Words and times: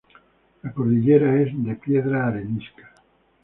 La 0.63 0.73
cordillera 0.73 1.39
es 1.43 1.51
de 1.63 1.75
piedra 1.75 2.25
arenisca. 2.25 2.89